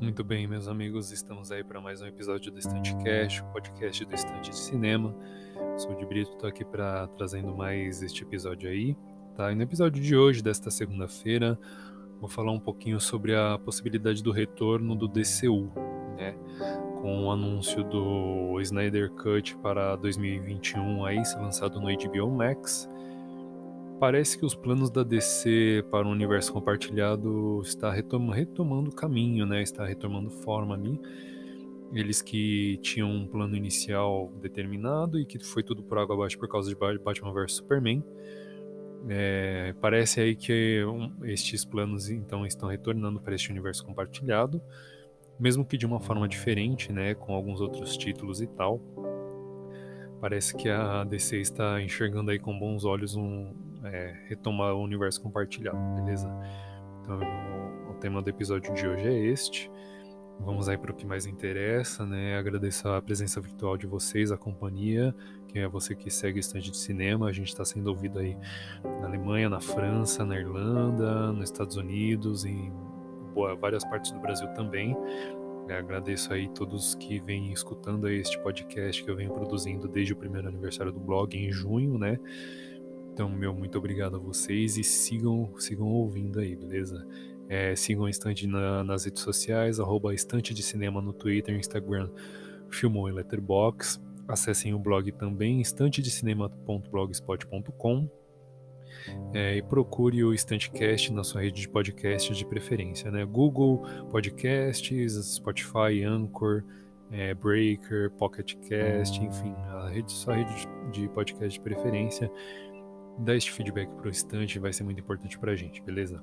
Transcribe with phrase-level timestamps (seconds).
[0.00, 4.04] Muito bem, meus amigos, estamos aí para mais um episódio do Estante Cast, o podcast
[4.04, 5.12] do Estante de Cinema.
[5.76, 8.96] Sou o de Brito, estou aqui para trazendo mais este episódio aí.
[9.36, 9.50] Tá?
[9.50, 11.58] E no episódio de hoje, desta segunda-feira,
[12.20, 15.72] vou falar um pouquinho sobre a possibilidade do retorno do DCU,
[16.16, 16.36] né?
[17.02, 22.88] Com o anúncio do Snyder Cut para 2021 aí, ser lançado no HBO Max.
[23.98, 29.62] Parece que os planos da DC para o universo compartilhado está retomando o caminho, né?
[29.62, 31.00] Está retomando forma ali.
[31.92, 36.48] Eles que tinham um plano inicial determinado e que foi tudo por água abaixo por
[36.48, 38.02] causa de Batman vs Superman
[39.08, 44.62] é, parece aí que um, estes planos então estão retornando para este universo compartilhado,
[45.38, 48.80] mesmo que de uma forma diferente, né, com alguns outros títulos e tal.
[50.20, 53.52] Parece que a DC está enxergando aí com bons olhos um
[53.84, 56.28] é, retomar o universo compartilhado, beleza?
[57.02, 57.20] Então
[57.90, 59.70] o, tema do episódio de hoje é este.
[60.40, 62.36] Vamos aí para o que mais interessa, né?
[62.36, 65.14] Agradeço a presença virtual de vocês, a companhia,
[65.48, 67.28] que é você que segue o estande de cinema.
[67.28, 68.36] A gente está sendo ouvido aí
[69.00, 72.72] na Alemanha, na França, na Irlanda, nos Estados Unidos, em
[73.32, 74.96] boa, várias partes do Brasil também.
[75.68, 80.16] Eu agradeço aí todos que vêm escutando este podcast que eu venho produzindo desde o
[80.16, 82.18] primeiro aniversário do blog em junho, né?
[83.14, 87.06] Então, meu muito obrigado a vocês e sigam, sigam ouvindo aí, beleza?
[87.48, 92.10] É, sigam o Estante na, nas redes sociais, arroba Estante de Cinema no Twitter, Instagram,
[92.68, 94.02] Filmou e Letterbox.
[94.26, 98.08] Acessem o blog também, estantedecinema.blogspot.com
[99.32, 103.24] é, e procure o Estantecast na sua rede de podcast de preferência, né?
[103.24, 106.64] Google Podcasts, Spotify, Anchor,
[107.12, 112.28] é, Breaker, Pocket Cast, enfim, a rede, sua rede de podcast de preferência.
[113.18, 116.22] Dá este feedback para o Estante, vai ser muito importante para a gente, beleza?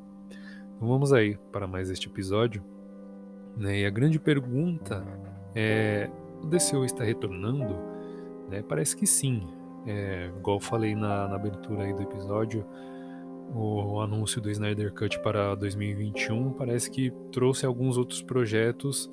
[0.75, 2.63] Então vamos aí para mais este episódio.
[3.55, 3.81] Né?
[3.81, 5.05] E a grande pergunta
[5.55, 6.09] é:
[6.41, 7.75] o DCU está retornando?
[8.49, 8.61] Né?
[8.61, 9.47] Parece que sim.
[9.85, 12.65] É, igual falei na, na abertura aí do episódio,
[13.53, 19.11] o anúncio do Snyder Cut para 2021 parece que trouxe alguns outros projetos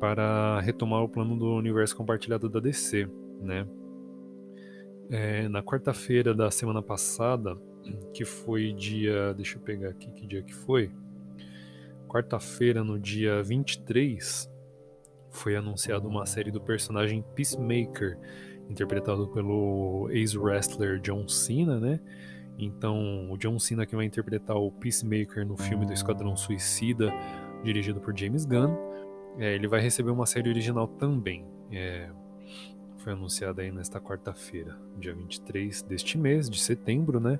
[0.00, 3.08] para retomar o plano do universo compartilhado da DC,
[3.40, 3.66] né?
[5.10, 7.56] É, na quarta-feira da semana passada,
[8.12, 9.34] que foi dia.
[9.34, 10.90] Deixa eu pegar aqui que dia que foi.
[12.08, 14.50] Quarta-feira, no dia 23,
[15.30, 18.16] foi anunciada uma série do personagem Peacemaker,
[18.70, 22.00] interpretado pelo ex-wrestler John Cena, né?
[22.56, 27.12] Então, o John Cena que vai interpretar o Peacemaker no filme do Esquadrão Suicida,
[27.64, 28.76] dirigido por James Gunn,
[29.36, 31.44] é, ele vai receber uma série original também.
[31.72, 32.08] É,
[33.04, 37.38] foi anunciada aí nesta quarta-feira, dia 23 deste mês, de setembro, né?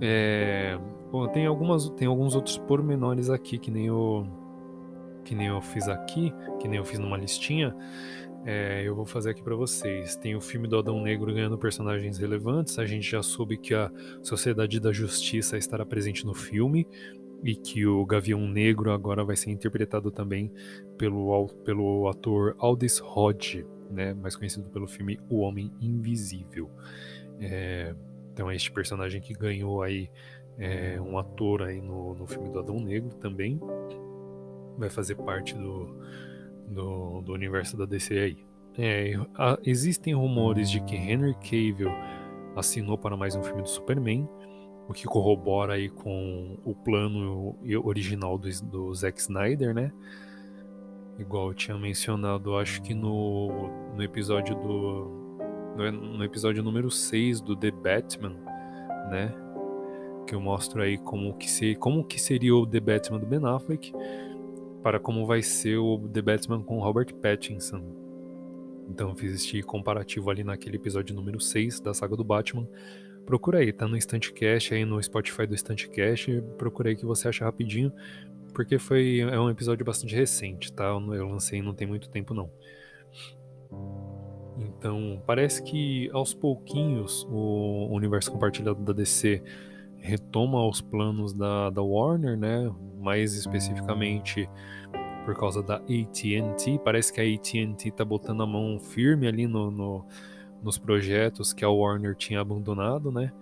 [0.00, 0.76] É,
[1.12, 4.26] bom, tem, algumas, tem alguns outros pormenores aqui que nem eu,
[5.24, 7.74] que nem eu fiz aqui, que nem eu fiz numa listinha.
[8.44, 10.16] É, eu vou fazer aqui para vocês.
[10.16, 12.76] Tem o filme do Adão Negro ganhando personagens relevantes.
[12.76, 13.90] A gente já soube que a
[14.22, 16.86] Sociedade da Justiça estará presente no filme
[17.44, 20.52] e que o Gavião Negro agora vai ser interpretado também
[20.98, 26.70] pelo, pelo ator Aldis Hodge né, mais conhecido pelo filme O Homem Invisível.
[27.40, 27.94] É,
[28.32, 30.10] então este personagem que ganhou aí
[30.58, 33.60] é, um ator aí no, no filme do Adão Negro também
[34.76, 35.96] vai fazer parte do,
[36.68, 38.46] do, do universo da DC aí.
[38.76, 41.92] É, a, existem rumores de que Henry Cavill
[42.56, 44.28] assinou para mais um filme do Superman,
[44.88, 49.92] o que corrobora aí com o plano original do, do Zack Snyder, né?
[51.18, 55.24] Igual eu tinha mencionado, acho que no, no episódio do.
[55.76, 58.36] No, episódio número 6 do The Batman,
[59.10, 59.32] né?
[60.26, 63.44] Que eu mostro aí como que, se, como que seria o The Batman do Ben
[63.44, 63.92] Affleck
[64.82, 67.82] para como vai ser o The Batman com Robert Pattinson.
[68.88, 72.68] Então eu fiz este comparativo ali naquele episódio número 6 da saga do Batman.
[73.24, 76.42] Procura aí, tá no Instantcast aí no Spotify do Instantcast.
[76.58, 77.92] Procura aí que você acha rapidinho
[78.54, 80.84] porque foi é um episódio bastante recente, tá?
[80.84, 82.48] Eu lancei não tem muito tempo não.
[84.56, 89.42] Então, parece que aos pouquinhos o universo compartilhado da DC
[89.96, 92.72] retoma os planos da, da Warner, né?
[93.00, 94.48] Mais especificamente
[95.24, 96.80] por causa da AT&T.
[96.84, 100.06] Parece que a AT&T tá botando a mão firme ali no, no,
[100.62, 103.32] nos projetos que a Warner tinha abandonado, né?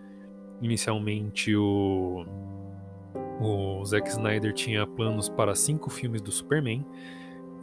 [0.63, 2.25] Inicialmente o
[3.41, 6.85] o Zack Snyder tinha planos para cinco filmes do Superman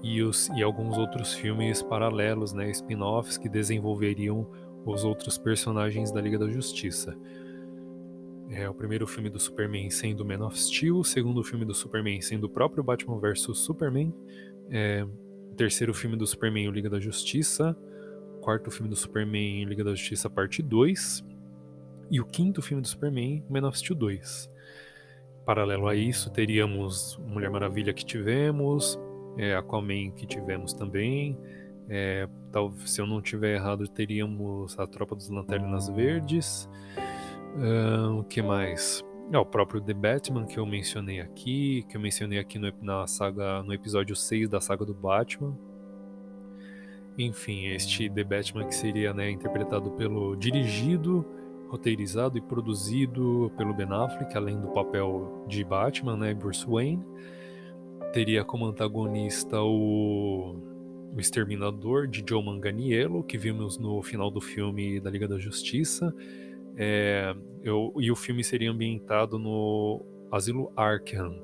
[0.04, 4.48] e, os, e alguns outros filmes paralelos, né, spin-offs que desenvolveriam
[4.86, 7.18] os outros personagens da Liga da Justiça.
[8.50, 12.20] É o primeiro filme do Superman sendo Man of Steel, o segundo filme do Superman
[12.22, 14.14] sendo o próprio Batman vs Superman,
[14.72, 15.06] é,
[15.52, 17.78] o terceiro filme do Superman, o Liga da Justiça,
[18.38, 21.24] o quarto filme do Superman, Liga da Justiça, parte 2,
[22.10, 24.50] e o quinto filme do Superman, Man of Steel 2.
[25.50, 29.00] Paralelo a isso, teríamos Mulher Maravilha que tivemos,
[29.36, 31.36] é, Aquaman que tivemos também,
[31.90, 36.70] é, tal, se eu não tiver errado, teríamos a Tropa dos Lanternas Verdes,
[38.16, 39.04] o que mais?
[39.34, 43.08] É, o próprio The Batman que eu mencionei aqui, que eu mencionei aqui no, na
[43.08, 45.58] saga, no episódio 6 da saga do Batman.
[47.18, 51.26] Enfim, este The Batman que seria né, interpretado pelo dirigido,
[51.70, 57.06] roteirizado e produzido pelo Ben Affleck, além do papel de Batman, né, Bruce Wayne.
[58.12, 60.56] Teria como antagonista o,
[61.16, 66.14] o Exterminador de Joe Manganiello, que vimos no final do filme da Liga da Justiça
[66.82, 70.02] é, eu, e o filme seria ambientado no
[70.32, 71.36] Asilo Arkham.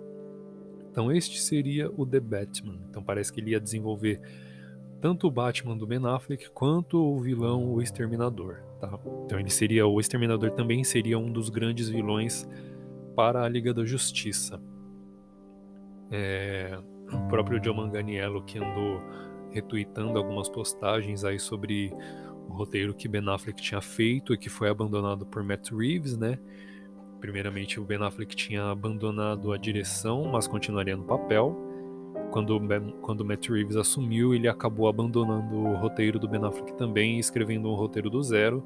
[0.89, 2.79] Então este seria o The Batman.
[2.89, 4.21] Então parece que ele ia desenvolver
[5.01, 8.59] tanto o Batman do Ben Affleck quanto o vilão o Exterminador.
[8.87, 8.99] Tá?
[9.25, 12.47] Então ele seria o Exterminador também seria um dos grandes vilões
[13.15, 14.61] para a Liga da Justiça.
[16.11, 16.77] É,
[17.11, 19.01] o próprio Joe Manganiello que andou
[19.51, 21.91] retweetando algumas postagens aí sobre
[22.47, 26.37] o roteiro que Ben Affleck tinha feito e que foi abandonado por Matt Reeves, né?
[27.19, 31.64] Primeiramente, o Ben Affleck tinha abandonado a direção, mas continuaria no papel.
[32.35, 32.59] Quando,
[32.99, 37.75] quando Matt Reeves assumiu, ele acabou abandonando o roteiro do Ben Affleck também, escrevendo um
[37.75, 38.61] roteiro do zero.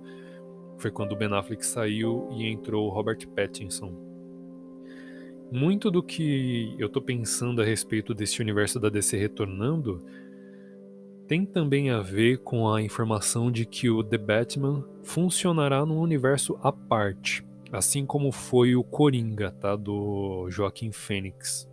[0.79, 3.93] Foi quando o Ben Affleck saiu e entrou o Robert Pattinson.
[5.51, 10.03] Muito do que eu tô pensando a respeito desse universo da DC retornando
[11.27, 16.57] tem também a ver com a informação de que o The Batman funcionará num universo
[16.63, 21.69] à parte, assim como foi o Coringa, tá, do Joaquim Fênix.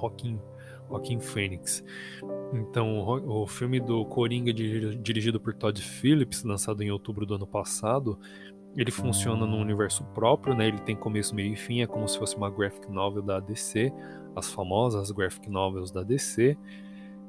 [0.00, 0.40] Joaquim,
[0.92, 1.82] Joaquim Fênix.
[2.52, 7.46] Então, o, o filme do Coringa dirigido por Todd Phillips, lançado em outubro do ano
[7.46, 8.18] passado,
[8.76, 10.68] ele funciona num universo próprio, né?
[10.68, 13.92] Ele tem começo, meio e fim, é como se fosse uma graphic novel da DC,
[14.36, 16.56] as famosas graphic novels da DC.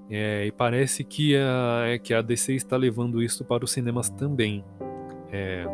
[0.10, 4.10] É, e parece que a, é que a DC está levando isso para os cinemas
[4.10, 4.64] também.
[5.32, 5.66] É,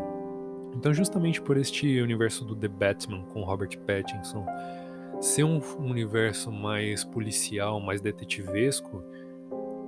[0.76, 4.46] então, justamente por este universo do The Batman com Robert Pattinson
[5.20, 9.04] ser um universo mais policial, mais detetivesco,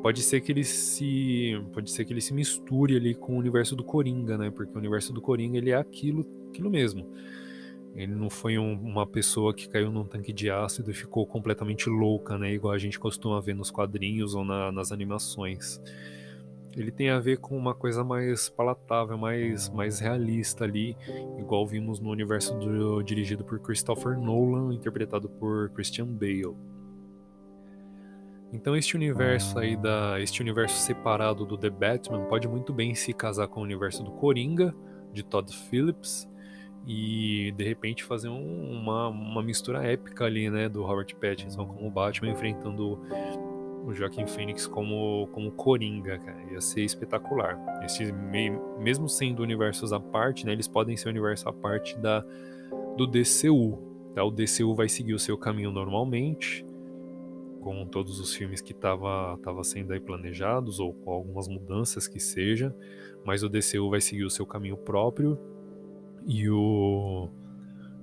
[0.01, 3.75] pode ser que ele se pode ser que ele se misture ali com o universo
[3.75, 4.49] do Coringa, né?
[4.49, 7.07] Porque o universo do Coringa ele é aquilo, aquilo mesmo.
[7.95, 11.89] Ele não foi um, uma pessoa que caiu num tanque de ácido e ficou completamente
[11.89, 12.53] louca, né?
[12.53, 15.81] Igual a gente costuma ver nos quadrinhos ou na, nas animações.
[16.75, 20.95] Ele tem a ver com uma coisa mais palatável, mais, mais realista ali,
[21.37, 26.55] igual vimos no universo do, dirigido por Christopher Nolan, interpretado por Christian Bale.
[28.53, 33.13] Então este universo aí da, este universo separado do The Batman pode muito bem se
[33.13, 34.75] casar com o universo do Coringa
[35.13, 36.29] de Todd Phillips
[36.85, 41.89] e de repente fazer um, uma, uma mistura épica ali, né, do Robert Pattinson como
[41.89, 42.99] Batman enfrentando
[43.85, 46.43] o Joaquim Phoenix como, como Coringa, cara.
[46.51, 47.59] Ia ser espetacular.
[47.83, 48.11] Esses,
[48.79, 52.23] mesmo sendo universos à parte, né, eles podem ser universo à parte da,
[52.97, 53.79] do DCU.
[54.13, 54.23] Tá?
[54.23, 56.65] O DCU vai seguir o seu caminho normalmente,
[57.61, 62.19] com todos os filmes que estavam tava sendo aí planejados, ou com algumas mudanças que
[62.19, 62.75] seja,
[63.23, 65.37] mas o DCU vai seguir o seu caminho próprio
[66.25, 67.29] e o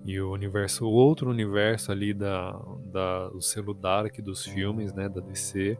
[0.08, 5.06] e o universo, o outro universo ali da, da do selo Dark dos filmes, né,
[5.06, 5.78] da DC,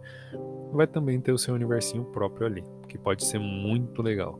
[0.70, 4.38] vai também ter o seu universinho próprio ali, que pode ser muito legal.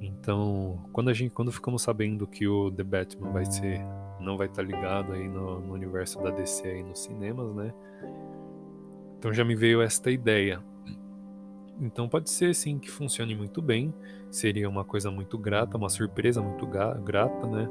[0.00, 3.82] Então, quando a gente, quando ficamos sabendo que o The Batman vai ser,
[4.18, 7.70] não vai estar ligado aí no, no universo da DC aí nos cinemas, né?
[9.18, 10.64] Então já me veio esta ideia.
[11.78, 13.92] Então pode ser sim que funcione muito bem,
[14.30, 17.68] seria uma coisa muito grata, uma surpresa muito grata, né?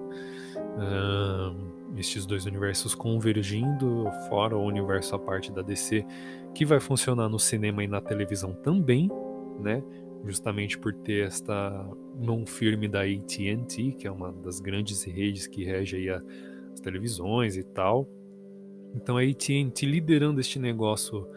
[0.78, 6.06] Uh, estes dois universos convergindo, fora o universo à parte da DC,
[6.54, 9.10] que vai funcionar no cinema e na televisão também,
[9.60, 9.84] né?
[10.26, 11.86] Justamente por ter esta
[12.20, 16.22] mão firme da AT&T, que é uma das grandes redes que rege aí a,
[16.74, 18.08] as televisões e tal.
[18.96, 21.28] Então a AT&T liderando este negócio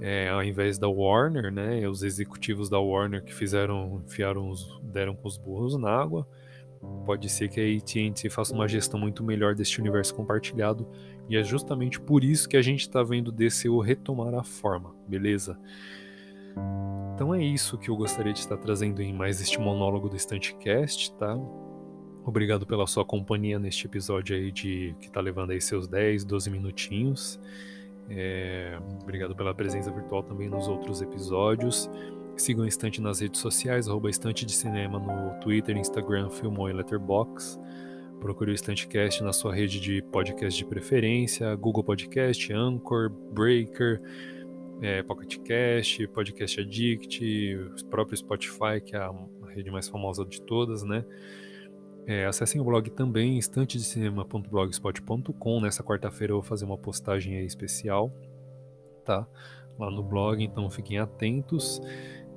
[0.00, 1.86] é, ao invés da Warner, né?
[1.88, 6.26] Os executivos da Warner que fizeram, enfiaram os, deram com os burros na água.
[7.04, 10.88] Pode ser que a AT&T faça uma gestão muito melhor deste universo compartilhado
[11.28, 15.58] e é justamente por isso que a gente está vendo DCU retomar a forma, beleza?
[17.14, 21.12] Então é isso que eu gostaria de estar trazendo em mais este monólogo do Estantecast,
[21.14, 21.36] tá?
[22.24, 26.50] Obrigado pela sua companhia neste episódio aí de que está levando aí seus 10, 12
[26.50, 27.40] minutinhos.
[28.08, 31.88] É, obrigado pela presença virtual também nos outros episódios.
[32.36, 36.72] Sigam o Estante nas redes sociais, arroba Estante de Cinema no Twitter, Instagram, Filmou e
[36.72, 37.60] Letterboxd.
[38.20, 44.02] Procure o Estantecast na sua rede de podcast de preferência, Google Podcast, Anchor, Breaker,
[44.80, 49.14] é, Pocket Cast, Podcast Addict, o próprio Spotify, que é a
[49.48, 51.04] rede mais famosa de todas, né?
[52.06, 55.60] É, acessem o blog também, estantedecinema.blogspot.com.
[55.60, 58.12] Nessa quarta-feira eu vou fazer uma postagem especial,
[59.04, 59.26] tá?
[59.78, 61.82] Lá no blog, então fiquem atentos.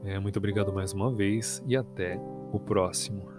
[0.04, 2.20] É, muito obrigado mais uma vez e até
[2.52, 3.39] o próximo.